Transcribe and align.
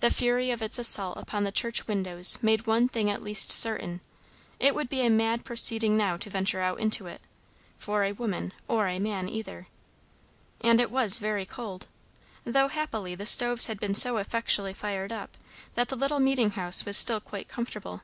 The 0.00 0.08
fury 0.10 0.50
of 0.50 0.62
its 0.62 0.78
assault 0.78 1.18
upon 1.18 1.44
the 1.44 1.52
church 1.52 1.86
windows 1.86 2.38
made 2.40 2.66
one 2.66 2.88
thing 2.88 3.10
at 3.10 3.22
least 3.22 3.50
certain; 3.50 4.00
it 4.58 4.74
would 4.74 4.88
be 4.88 5.02
a 5.02 5.10
mad 5.10 5.44
proceeding 5.44 5.98
now 5.98 6.16
to 6.16 6.30
venture 6.30 6.62
out 6.62 6.80
into 6.80 7.06
it, 7.06 7.20
for 7.78 8.02
a 8.04 8.12
woman 8.12 8.54
or 8.68 8.88
a 8.88 8.98
man 8.98 9.28
either. 9.28 9.66
And 10.62 10.80
it 10.80 10.90
was 10.90 11.18
very 11.18 11.44
cold; 11.44 11.88
though 12.46 12.68
happily 12.68 13.14
the 13.14 13.26
stoves 13.26 13.66
had 13.66 13.78
been 13.78 13.94
so 13.94 14.16
effectually 14.16 14.72
fired 14.72 15.12
up, 15.12 15.36
that 15.74 15.90
the 15.90 15.94
little 15.96 16.20
meeting 16.20 16.52
house 16.52 16.86
was 16.86 16.96
still 16.96 17.20
quite 17.20 17.46
comfortable. 17.46 18.00